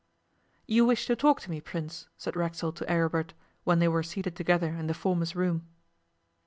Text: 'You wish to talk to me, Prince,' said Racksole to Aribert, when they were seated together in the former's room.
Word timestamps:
'You 0.65 0.83
wish 0.83 1.05
to 1.05 1.15
talk 1.15 1.41
to 1.41 1.51
me, 1.51 1.61
Prince,' 1.61 2.07
said 2.17 2.35
Racksole 2.35 2.71
to 2.71 2.91
Aribert, 2.91 3.35
when 3.65 3.77
they 3.77 3.87
were 3.87 4.01
seated 4.01 4.35
together 4.35 4.69
in 4.73 4.87
the 4.87 4.95
former's 4.95 5.35
room. 5.35 5.67